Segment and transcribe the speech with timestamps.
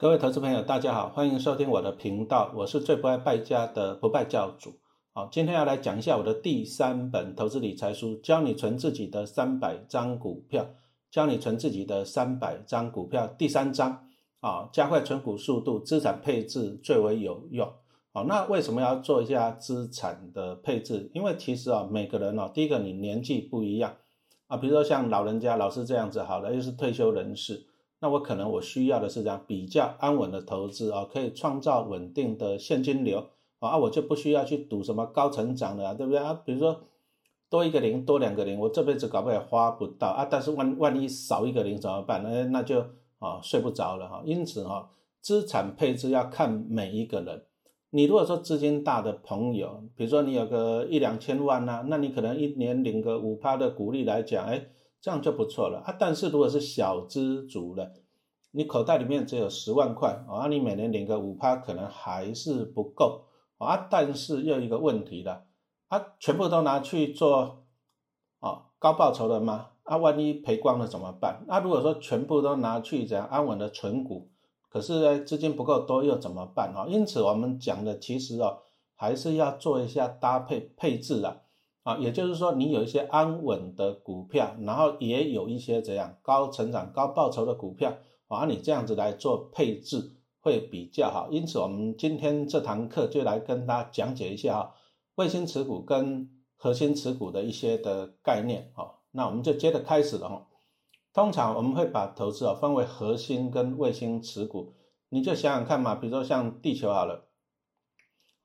[0.00, 4.74] 各位投资朋友，大家好，欢迎收听我的频道，我是最不爱败家的不败教主。
[5.12, 10.64] 好，今天要来讲一下我的第三本投资理财书，教你存自己的三百张股票，
[11.10, 13.26] 教你存自己的三百张股票。
[13.26, 14.06] 第三章
[14.38, 17.68] 啊，加快存股速度，资产配置最为有用。
[18.12, 21.10] 好，那为什么要做一下资产的配置？
[21.12, 23.96] 因为其实啊，每个人哦，第一个你年纪不一样
[24.46, 27.66] 啊，比如说像老人家、老师这样子，好了，又是退休人士。
[28.00, 33.26] 那我可能我需要的是这样比较安稳的投资啊，可以创造稳定的现金流
[33.58, 36.32] 啊，我就不需要去赌什么高成长的，对不对啊？
[36.44, 36.80] 比如说
[37.50, 40.24] 多一个零，多两个零，我这辈子搞不好花不到啊。
[40.30, 42.22] 但是万万一少一个零怎么办？
[42.22, 42.80] 呢那就
[43.18, 44.22] 啊睡不着了哈。
[44.24, 47.42] 因此哈，资产配置要看每一个人。
[47.90, 54.66] 你如果说资金大的朋友，比如说你有个一两千万呐，那你可能一年领个五趴的股利来讲，哎。
[55.00, 55.96] 这样就不错了啊！
[55.98, 57.92] 但是如果是小资族了，
[58.50, 63.26] 你口袋里面只有十万块啊，你每年领个五趴可能还是不够
[63.58, 63.86] 啊。
[63.88, 65.44] 但是又一个问题了，
[65.86, 67.64] 啊，全部都拿去做
[68.40, 69.68] 啊高报酬的吗？
[69.84, 71.44] 啊，万一赔光了怎么办？
[71.46, 74.28] 那如果说全部都拿去这样安稳的存股，
[74.68, 76.86] 可是呢资金不够多又怎么办啊？
[76.88, 78.58] 因此我们讲的其实哦，
[78.96, 81.42] 还是要做一下搭配配置的。
[81.88, 91.28] 啊，也就是说，你有一些安稳的股票，然后也有一些怎样高成长、高报酬的股票，啊，你这样子来做配置会比较好。
[91.30, 94.74] 因此，我们今天这堂课就来跟大家讲解一下啊，
[95.14, 98.70] 卫星持股跟核心持股的一些的概念。
[98.74, 100.46] 啊，那我们就接着开始了哈。
[101.14, 104.74] 通常我们会把投资啊分为核心跟卫星持股，
[105.08, 107.27] 你就想想看嘛，比如说像地球好了。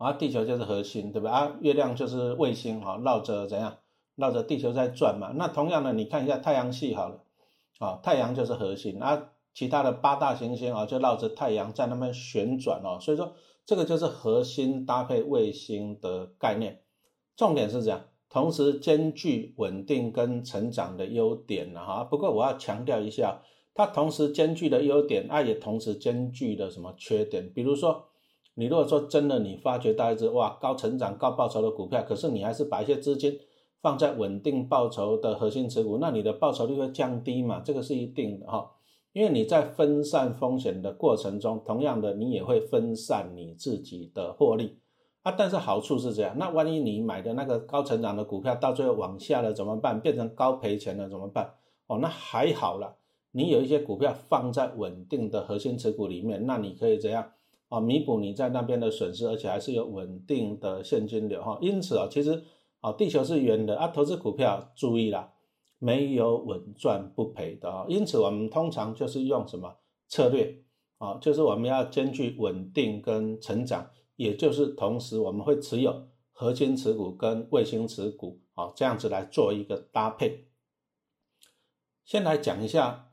[0.03, 1.31] 啊，地球就是核心，对吧？
[1.31, 3.77] 啊，月亮就是卫星，哈，绕着怎样？
[4.15, 5.31] 绕着地球在转嘛。
[5.35, 7.23] 那同样的，你看一下太阳系好了，
[7.79, 12.99] 啊，太阳就是核心，啊，其他的八大行星啊，就绕着太阳在那边旋转哦。
[12.99, 13.33] 所以说，
[13.65, 16.81] 这个就是核心搭配卫星的概念。
[17.37, 22.03] 重点是这样，同时兼具稳定跟成长的优点了哈。
[22.03, 23.41] 不过我要强调一下，
[23.73, 27.49] 它同时兼具的优点，啊，也同时兼具的什么缺点？
[27.53, 28.09] 比如说。
[28.55, 33.39] 你如果说真的，你发觉到一只哇高成长、高报酬的股票，可是你还是把一些资金
[33.81, 37.59] 放在稳定报酬的核心持股，那你的报酬率会降低嘛？
[37.59, 38.71] 这个是一定的哈，
[39.11, 44.77] 因为你在分散风险的过程中，同样的你也会分散你自己的获利
[45.23, 45.31] 啊。
[45.31, 49.99] 但是好处是这样，那万一你买的那个高成长的股票到最后往下了怎么办？
[49.99, 51.53] 变成高赔钱了怎么办？
[51.87, 52.97] 哦，那还好了，
[53.31, 57.31] 你有一些股票放在稳定的核心持股里面，那你可以怎样？
[57.73, 61.57] 啊，弥补你在那边的损失，而且还是有稳定的现金流哈。
[61.59, 62.43] 因此啊，其实
[62.81, 65.33] 啊，地球是圆的啊，投资股票注意啦，
[65.79, 67.87] 没有稳赚不赔的啊。
[67.89, 70.63] 因此我们通常就是用什么策略
[70.99, 71.15] 啊？
[71.15, 80.45] 就是我们要兼具稳定跟成长，也就是同时我们会持有核心持股跟卫星持股啊，这样子来做一个搭配。
[82.05, 83.09] 先来讲一下。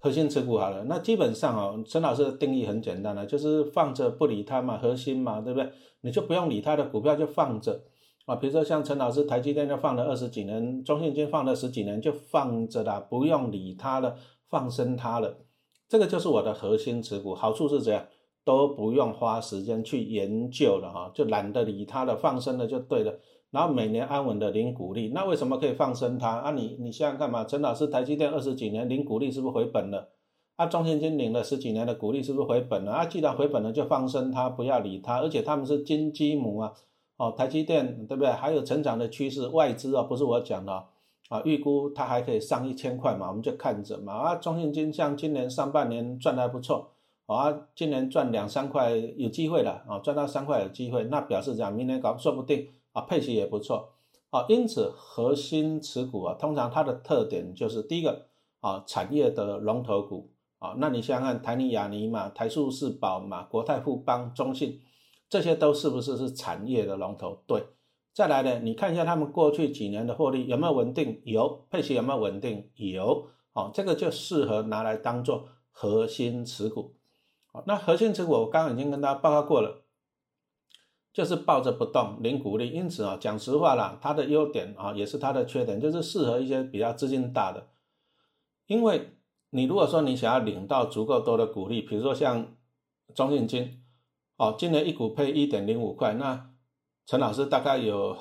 [0.00, 5.70] 核心持股好了，那基本上哦，陈老师的定义很简单了，就是放着不理它嘛，核心嘛，对不对？
[6.02, 7.82] 你就不用理它的股票就放着
[8.26, 14.14] 啊，比如说像陈老师台积电就放了二十几年，中信金放了十几年就放着啦，不用理它了，
[14.48, 15.38] 放生它了，
[15.88, 17.34] 这个就是我的核心持股。
[17.34, 18.06] 好处是怎样，
[18.44, 23.18] 都不用花时间去研究了哈，就懒得理它了，放生了就对了。
[23.50, 26.50] 然后每年安稳的领股利，那为什么可以放生它啊？
[26.50, 30.10] 你你想想看嘛，陈老师台积电二十几年领股利是不是回本了？
[30.56, 32.92] 啊，中信金领了十几年的股利是不是回本了？
[32.92, 36.74] 啊，既然回本了就放生它，不要理它，而且他们是金鸡母啊，
[37.16, 38.30] 哦，台积电对不对？
[38.30, 40.84] 还有成长的趋势，外资啊不是我讲的
[41.30, 44.12] 啊，预估它还可以上一千块嘛，我们就看着嘛。
[44.12, 46.90] 啊，中信金像今年上半年赚的还不错，
[47.26, 52.68] 啊，今年赚两三块有机会了啊，赚到三块有机会，那表示讲明年搞说不定。
[52.92, 53.94] 啊，配息也不错，
[54.30, 58.26] 啊，因此核心持股啊，通常它的特点就是第一个
[58.60, 64.80] 啊，产业的龙头股啊，那你想想看，台泥、亚泥嘛，台塑、四宝嘛，国泰、富邦、中信，
[65.28, 67.42] 这些都是不是是产业的龙头？
[67.46, 67.66] 对，
[68.12, 71.20] 再来呢，你看一下他们过去几年的获利有没有稳定？
[71.24, 72.68] 有，配息有没有稳定？
[72.74, 76.94] 有，哦，这个就适合拿来当做核心持股。
[77.52, 79.84] 好，那核心持股我刚刚已经跟大家报告过了。
[81.18, 87.66] 就是抱着不动零股利，因此啊，讲实话啦，它的优点啊，也是它的缺点，就是适合一些比较资金大的。
[88.68, 89.14] 因为
[89.50, 92.54] 你如果说你想要领到足够多的股利，比如说像
[93.16, 93.82] 中信金，
[94.36, 96.50] 哦，今年一股配一点零五块，那
[97.04, 98.16] 陈老师大概有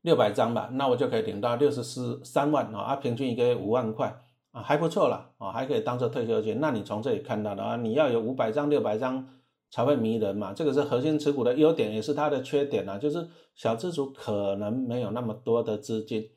[0.00, 4.20] 六百张吧，那我就可以领到六十四三万啊，啊，平均一个月五万块
[4.50, 6.58] 啊，还不错了啊，还可以当做退休金。
[6.58, 9.28] 那你从这里看到的啊，你要有五百张、六百张
[9.70, 10.52] 才会迷人嘛。
[10.52, 16.28] 这个是核心持股的优点，也是它的缺点啊，就是小资主可能没有那么多的资金。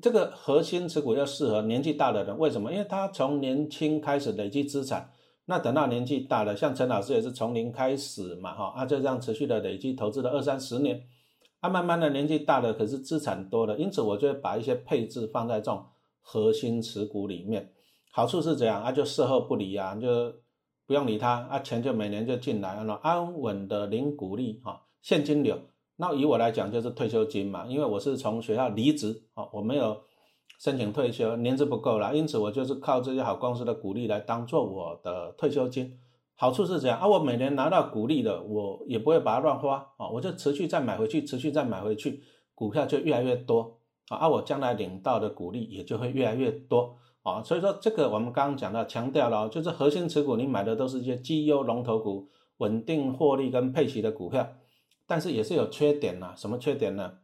[0.00, 2.72] 这个核心持股要适合年纪大的人，为什么？
[2.72, 5.10] 因为他从年轻开始累积资产，
[5.46, 11.02] 那等到年纪大了，像陈老师也是从零开始嘛，哈，啊就这样持续的累积投资了二三十年，
[11.58, 15.84] 啊慢慢的年纪大了，可是资产多了，因此我就会把一些配置放在这种
[16.20, 17.72] 核心持股里面，
[18.12, 18.80] 好处是怎样？
[18.80, 20.32] 啊就事后不理啊，就
[20.90, 25.56] 不用理他，啊钱就每年就进来，那安稳的零股利，哈，现金流。
[25.94, 29.96] 那以我来讲就是退休金嘛，因为我是从学校离职啊，我没有
[30.58, 35.96] 申请退休，年资不够了，因此我就是靠这些好公司的股利来当做我的退休金。
[36.34, 42.20] 好处是这样啊，我每年拿到股利的，我也不会把它乱花啊，我就持续再买回去，持续再买回去，
[42.56, 43.78] 股票就越来越多
[44.08, 47.42] 啊，而我将来领到的股利也就会越来越多啊。
[47.42, 52.28] 所以说这个我们刚刚讲到强调了，就是核心持股，你买的都是一些绩优龙头股，
[52.58, 54.48] 稳定获利跟配息的股票。
[55.06, 57.14] 但是也是有缺点呐，什么缺点呢？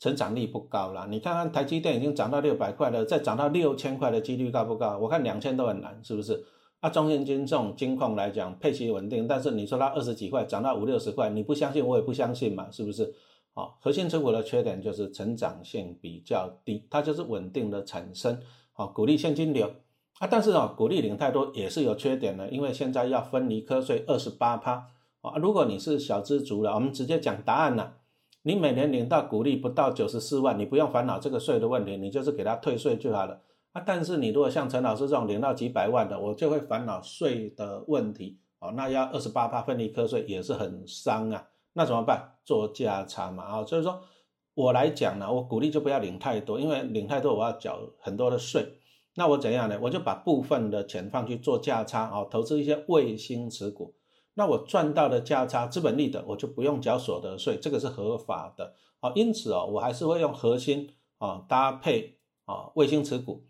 [0.00, 1.06] 成长力不高啦。
[1.08, 4.98] 你看看台积电已经涨到六百块了，再涨到六千块的几率高不高？
[4.98, 6.44] 我看两千都很难，是不是？
[6.80, 13.14] 啊，中信金这种金矿来讲，配息稳定，但是你说它二十几块涨到五六十块，你不相信我也不相信嘛，是不是？
[13.54, 18.38] 啊，核心持股的缺点就是成长性比较低，它就是稳定的产生，
[18.74, 19.72] 啊，股利现金流
[20.18, 24.90] 啊，但是啊，股利领太多也是有缺点的，因为现在要分离科税二十八趴。
[25.22, 27.94] 啊，如果你是小资族了，我们直接讲答案了。
[28.42, 33.40] 你每年领到股利不到九十四万，你不用烦恼这个税的问题，你就是给他退税就好了。
[33.72, 38.38] 啊，但是你如果像陈老师这种领到几百万的，我就会烦恼税的问题。
[38.58, 41.46] 哦，那要二十八趴分离课税也是很伤啊。
[41.72, 42.34] 那怎么办？
[42.44, 43.44] 做价差嘛。
[43.44, 43.98] 啊，所以说
[44.54, 48.78] 我来讲呢，我鼓励就不要领太多，因为领太多我要缴很多的税。
[49.16, 49.78] 那我怎样呢？
[49.82, 53.94] 我就把部分的钱放去做价差，啊，投资一些卫星持股。
[54.34, 59.12] 那我赚到的价差资本利得，我就不用缴所得税，这个是合法的啊。
[59.14, 63.44] 因此哦，我还是会用核心啊搭配啊卫星持股。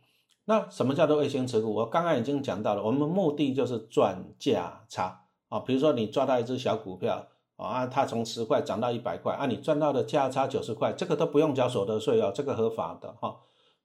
[0.44, 1.72] 那什么叫做卫星持股？
[1.72, 5.60] 我刚刚已经讲到了，我们目的就是赚价差啊。
[5.60, 7.26] 比如说你抓到一只小股票
[7.64, 13.36] 啊，它从十块涨到一百块啊，你赚到的价差九十块，这个都不用交所得税哦，这个合法的哈。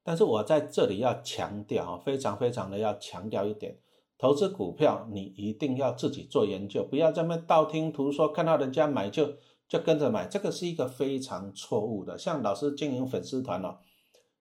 [0.03, 3.77] 但是我在这里要强调啊，非常非常的要强调一点。
[4.17, 9.33] 投资股票，你一定要自己做研究，不要这么道听途说，看到人家买就
[9.67, 12.17] 就跟着买，这个是一个非常错误的。
[12.17, 13.77] 像老师经营粉丝团哦，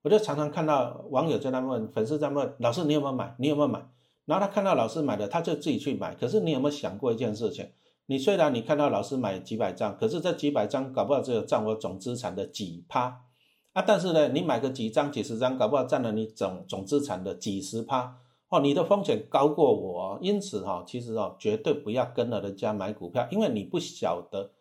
[0.03, 3.37] 我就常常看到网友在那问，粉丝在问老师你有没有买？
[3.39, 3.89] 你有没有买？
[4.25, 6.15] 然后他看到老师买的，他就自己去买。
[6.15, 7.71] 可是你有没有想过一件事情？
[8.11, 13.21] 你虽然你看到老师买几百张，可是这几百张搞不好只有占我总资产的几趴
[13.75, 13.85] 啊。
[13.87, 18.17] 但是呢，你买个几张、几十张，搞不好占了你总总资产的几十趴。
[18.49, 24.53] 哦，你的风险高过我，因此哈，其实哦，绝对不要跟了人家买股票，因为你不晓得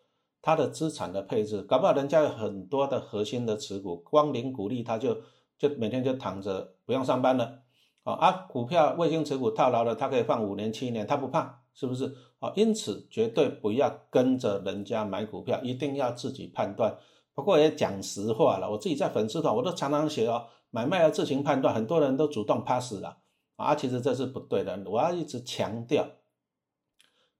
[0.42, 5.16] 他的资产的配置，搞不好人家有很多的核心的持股，光领股利他就
[5.56, 7.62] 就每天就躺着不用上班了，
[8.02, 12.14] 啊啊，股票卫星持股套牢了，他可以放五年七年，他不怕，是不是？
[12.38, 16.96] 啊，因此绝对不要跟着人家买股票，一定要自己判断。
[17.34, 23.18] 不过也讲实话了，我自己在粉丝团我都常常写哦，买卖要自行判断，很多人都主动 pass 了。
[23.56, 24.80] 啊，其实这是不对的。
[24.86, 26.06] 我要一直强调，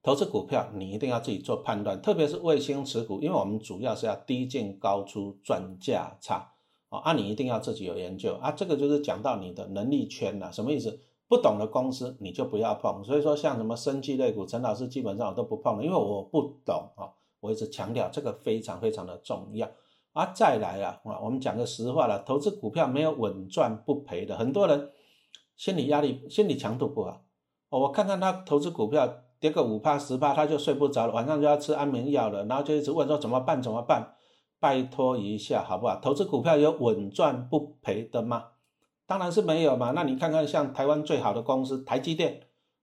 [0.03, 6.51] 投资股票你一定要自己做判断，特别是卫星持股，因为我们主要是要低进高出赚价差
[6.89, 6.99] 啊。
[6.99, 8.51] 啊，你一定要自己有研究啊。
[8.51, 10.99] 这个就是讲到你的能力圈了，什么意思？
[11.29, 13.01] 不懂的公司你就不要碰。
[13.01, 17.07] 所以说，像什么生技类股，陈老师基本上我都不碰了，因为我不懂啊。
[17.39, 19.69] 我一直强调这个非常非常的重要
[20.11, 20.25] 啊。
[20.35, 24.91] 再来啊，啊，我们讲个实话了，投资股票没有稳赚不赔的，很多人。
[25.55, 27.21] 心理压力、心理强度不好，
[27.69, 29.05] 我看看他投资股票
[29.41, 33.61] 跌个五趴十趴，他就睡不着了，晚上就要吃安眠药了，然后就一直问说怎么办？
[33.61, 34.15] 怎么办？
[34.57, 35.97] 拜托一下好不好？
[36.01, 38.45] 投资股票有稳赚不赔的吗？
[39.09, 39.89] 当然是没有嘛。
[39.95, 42.41] 那你看看像台湾最好的公司台积电，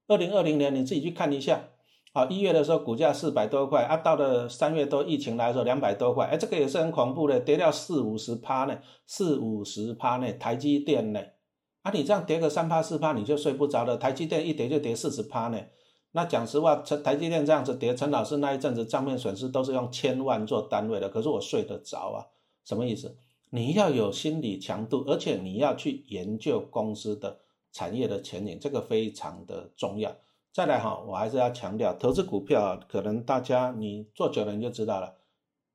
[0.09, 1.69] 二零二零年你自己去看一下，
[2.15, 11.21] 啊，一月的时候股价四百多块啊，到了三月多疫情来的时候两百多块，哎，这个也是很恐怖的，跌掉四五十趴呢，四五十趴呢，台积电呢。
[11.83, 13.97] 啊，你这样跌个三趴四趴，你就睡不着了。
[13.97, 15.61] 台积电一跌就跌四十趴呢。
[16.11, 22.27] 那讲实话，陈台积电这样子跌，陈老师那一阵子账面损失都是用千万做单位的，可是我睡得着啊。
[22.65, 23.17] 什么意思？
[23.51, 27.41] 你要有心理强度，而且你要去研究公司的
[27.73, 30.17] 产业的前景，这个非常的重要。
[30.53, 35.15] 再来哈，我还是要强调，投资股票可能大家你做久了你就知道了，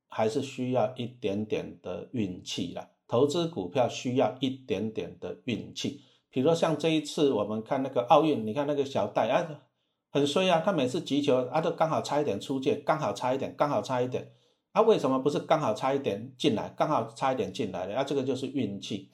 [0.07, 2.89] 还是需要一点点的运气了。
[3.07, 9.61] 投资股票需要一点点的运气，比如说像这一次我们看那个奥运，你看那个小戴啊，
[10.09, 14.31] 很衰啊，他每次击球啊都刚好差一点出界，刚好差一点，刚好差一点，
[14.71, 17.95] 啊为什么不是刚好差一点进来，刚好差一点进来的？
[17.95, 19.09] 啊这个就是运气，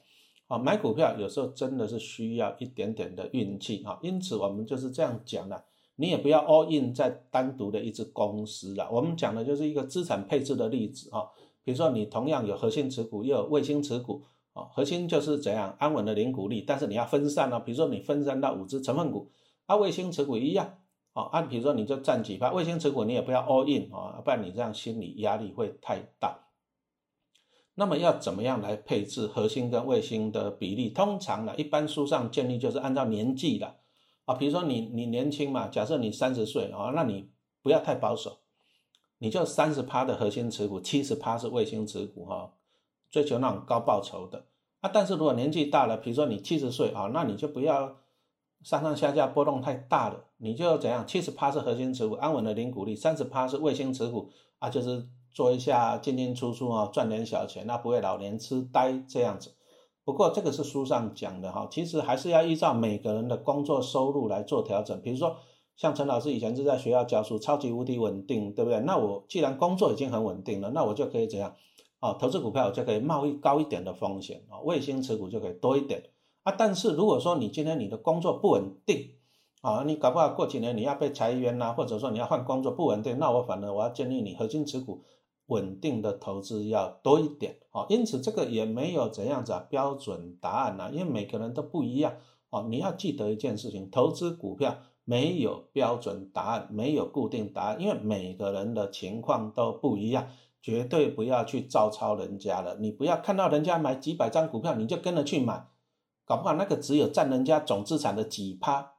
[0.47, 5.63] 啊买股票有时候真的是需要一点点的运气啊，因此我们就是这样讲的，
[5.95, 11.23] 你也不要 all in 在单独的一只公司了，我们讲的就是一个资产配置的例子啊，
[11.63, 14.23] 比如说你同样有核心持股，又有卫星持股。
[14.73, 19.29] 核心就是怎样安稳的零股利，但是你要分散哦，比如说你分散到五只成分股，
[19.67, 20.79] 啊，卫星持股一样，
[21.17, 26.41] 哦，按比如说你就占几趴，卫星持股你也不要 all in 啊，不然你这样心理压力会太大。
[27.73, 30.89] 那么要怎么样来配置核心跟卫星的比例？
[30.91, 33.77] 通常呢，一般书上建议就是按照年纪的，
[34.25, 37.31] 啊，比如说你你年轻嘛，假设你三十岁啊，那你
[37.63, 38.37] 不要太保守，
[39.17, 42.53] 你就三十趴的核心持股，七十趴是卫星持股哈。
[43.09, 44.45] 追求那种高报酬的
[44.81, 47.97] 啊，但是如果年纪大了，比如说你七十岁啊，那你就不要
[48.63, 51.05] 上上下下波动太大了，你就怎样？
[51.07, 59.53] 七十趴是核心持股，安稳的零股利；三十趴是卫星持股啊，就是做一下进进出出啊，赚点小钱，那不会老年痴呆这样子。
[60.03, 64.99] 不过这个是书上讲的哈，其实还是要依照每个人的工作收入来做调整。
[65.01, 65.37] 比如说
[65.75, 68.79] 像陈老师以前是在学校教书，超级无敌稳定，对不对？
[68.79, 71.55] 那我既然工作已经很稳定了，那我就可以怎样？
[71.99, 76.03] 哦，投资股票我就可以冒一高一点的风险啊，卫星持股就可以多一点
[76.47, 76.55] 啊。
[76.57, 79.11] 但是如果说你今天你的工作不稳定
[79.61, 85.03] 啊，你搞不好过几年你要被裁员呐，或者说你要换工作不稳定，那我反而我要建议你核心持股
[85.47, 87.85] 稳定的投资要多一点啊。
[87.89, 92.13] 因此这个也没有怎样子啊标准答案呐，因为每个人都不一样
[92.49, 92.67] 哦。
[92.69, 100.27] 你要记得一件事情，投资股票没有标准答案，没有固定答案，因为每个人的情况都不一样。
[100.59, 105.65] 绝对不要去照抄人家了，你不要看到人家买几百张股票，你就跟着去买，
[106.27, 108.95] 搞不好那个只有占人家总资产的几趴，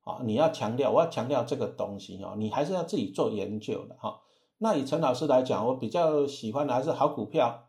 [0.00, 4.20] 啊，你要强调，我要强调这个东西哦，你还是要自己做研究的哈。
[4.56, 7.66] 那以陈老师来讲，我比较喜欢的还是好股票，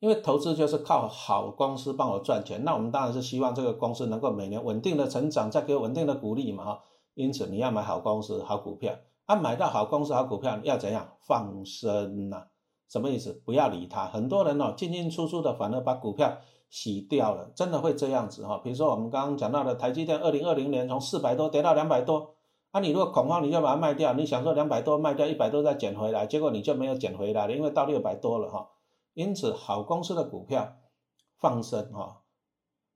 [0.00, 6.82] 因为投资就是靠好公司帮我赚钱，那我们当然是希望这个公司能够每年稳定的成长，再给稳定的鼓励嘛哈。
[7.14, 8.96] 因此你要买好公司、好股票。
[9.26, 12.46] 啊，买到好公司、好股票要怎样放生呐？
[12.88, 13.42] 什么意思？
[13.44, 14.06] 不要理它。
[14.06, 16.38] 很多人哦，进进出出的，反而把股票
[16.70, 18.58] 洗掉了，真的会这样子哈。
[18.58, 22.34] 比如说我们刚刚讲到的台积电，二零二零年从四百多跌到两百多，
[22.70, 24.12] 啊，你如果恐慌，你就把它卖掉。
[24.12, 28.68] 你想说两百多卖掉，一百多再捡回来，结果你就没有捡回来了，因为到六百多了哈。
[29.14, 30.76] 因此，好公司的股票
[31.38, 32.22] 放生哈，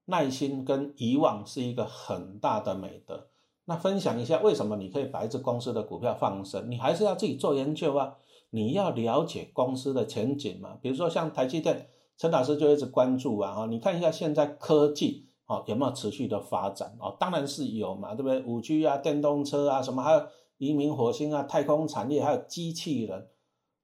[0.05, 3.29] 耐心跟遗忘是一个很大的美德。
[3.65, 6.69] 那分享一下，为什么你可以把一只公司的股票放生？
[6.71, 8.17] 你还是要自己做研究啊！
[8.51, 10.77] 你要了解公司的前景嘛。
[10.83, 13.53] 比如说像台积电，陈老师就一直关注啊。
[13.53, 17.17] 哈，你看一下现在科技哦有没有持续的发展哦？
[17.19, 18.43] 当然是有嘛，对不对？
[18.43, 20.23] 五 G 啊，电动车啊，什么还有
[20.59, 23.29] 移民火星啊，太空产业，还有机器人，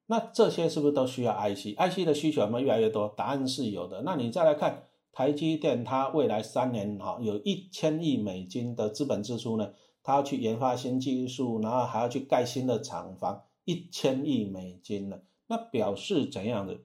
[0.06, 3.12] 那这些是不是都需要 IC？IC 的需求有没有越来越多？
[3.16, 4.02] 答案是有的。
[4.02, 4.84] 那你再来看。
[5.10, 15.18] 台积电它未来三年哈有一千亿美金的资本支出呢，它要去研发新技术，然后还要去盖新的厂房，一千亿美金呢，
[15.48, 16.78] 那表示怎样的？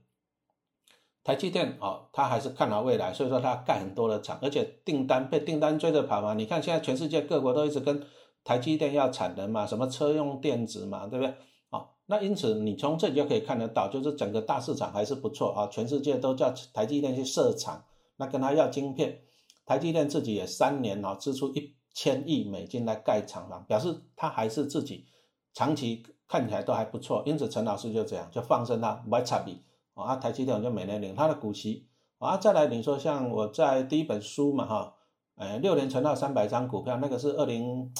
[1.24, 6.34] 台积电哦，它还是看好未来，所以说它盖很多的厂，而且订单被订单追着跑嘛。
[6.34, 8.06] 你看现在全世界各国都一直跟
[8.44, 11.34] 台积电要产能嘛，什么车用电子嘛，对不对？
[11.70, 17.86] 哦，那因此你从这里就可以看得到，就是整个大市场还是不错啊，全世界都叫台积电去设厂。
[18.18, 19.22] 那跟他要晶片，
[19.65, 25.06] 台积电自己也三年啊支出一千亿美金来盖厂房，表示他还是自己
[25.53, 27.24] 长期看起来都还不错。
[27.25, 29.62] 因此陈老师就这样就放生他买差比
[29.94, 31.88] 啊，台积电就每年领他的股息
[32.20, 32.38] 啊。
[32.38, 34.96] 再来你说像我在第一本书嘛哈，
[35.36, 37.92] 哎六年存到三百张股票，那个是二零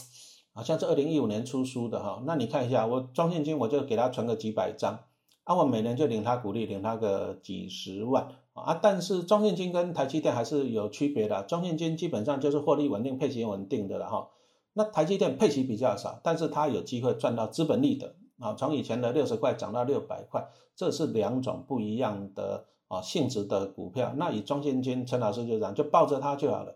[0.54, 2.24] 好像是二零一五年出书的哈。
[2.26, 5.00] 那你看一下我装现金我就给他存个几百张，
[5.44, 8.28] 啊我每年就领他股利，领他个几十万。
[8.54, 11.42] 啊，但是中信金跟台积电还是有区别的。
[11.42, 14.30] 中信金基本上就是获利稳定、配息稳定的了哈。
[14.74, 18.54] 那台积电配息比较少，但是它有机会赚到资本利得啊。
[18.54, 20.46] 从以前的六十块涨到六百块，
[20.76, 24.14] 这是两种不一样的啊性质的股票。
[24.18, 26.76] 那以中信金，陈老师就讲，就抱着它就好了。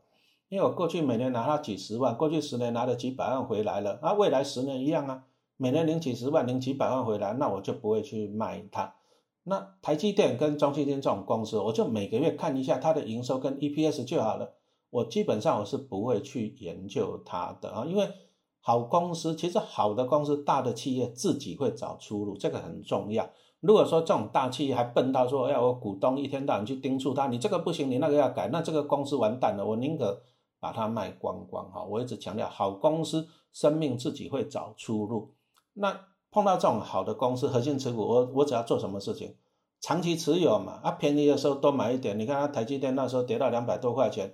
[0.50, 5.26] 因为我过去每年拿它几十万，过去十年拿了几百万回来了，那未来十年一样啊，
[5.58, 8.96] 每年领几十万、领几百万回来，那我就不会去卖它。
[9.44, 14.54] 那台积电跟中信金这种公司，我就每个月看一下它的营收跟 EPS 就好了。
[14.90, 18.08] 我基本上我是不会去研究它的啊，因为
[18.68, 23.30] 好公司其实好的公司、大的企业自己会找出路，这个很重要
[23.62, 29.66] 如果说这种大企业还笨到说要我股东一天到晚去盯住他，你这个不行，你那个要改，那这个公司完蛋了。
[29.66, 30.22] 我宁可
[30.60, 31.82] 把它卖光光哈。
[31.86, 35.34] 我一直强调，好公司生命自己会找出路。
[35.76, 39.34] 那碰到这种好的公司，核心持股，我我只要做什么事情？
[39.80, 42.20] 长期持有嘛，啊，便宜的时候多买一点。
[42.20, 44.34] 你看它台积电那时候跌到两百多块钱，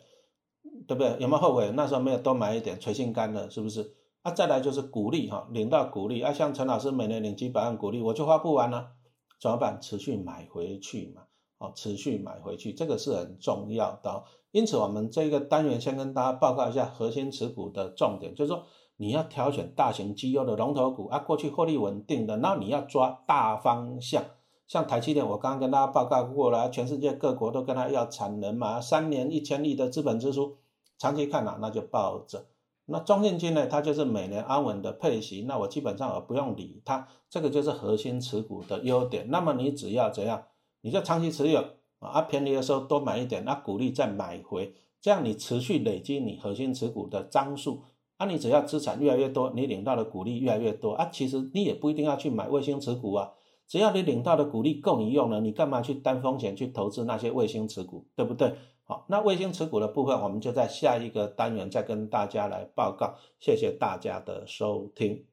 [0.87, 1.15] 对不对？
[1.19, 1.71] 有没有后悔？
[1.75, 3.93] 那时候没有多买一点，垂心肝了，是不是？
[4.23, 8.91] 啊，再来就是股利哈，领到股利啊，像陈老师每年领几百万股利，我就花不完了，
[9.39, 9.81] 怎么办？
[9.81, 11.23] 持续买回去嘛，
[11.57, 14.23] 哦，持续买回去，这个是很重要的。
[14.51, 18.63] 因此，我们这个单元先跟大家报告一下核心持股的重点，就是说
[18.95, 24.23] 你要挑选大型绩优的龙头股啊，过去获利稳定的，那你要抓大方向。
[24.65, 30.59] 像台积电，我刚刚跟大家报告过了，全世界各国都跟他要产能嘛，三年一千亿的资本支出，
[30.97, 32.45] 长期看啊，那就抱着。
[32.85, 33.65] 那中信金呢？
[33.67, 39.29] 它就是每年安稳的配息，那我基本上我不用理它，这个就是核心持股的优点。
[39.29, 40.43] 那么你只要怎样，
[40.81, 41.61] 你就长期持有
[41.99, 47.83] 啊，啊便宜的时候多买一点，那股利再买回，这样你持续累积你核心持股的张数，
[48.17, 53.31] 啊，你只要资产越来越多，你领到的股利越来越多啊，其实你也不一定要去买卫星持股啊，
[53.65, 58.53] 只要你领到的股利够你用了，你干嘛去担风险去投资那些卫星持股，对不对？
[58.85, 63.15] 好，那卫星持股的部分，我们就在下一个单元再跟大家来报告。
[63.39, 65.25] 谢谢大家的收听。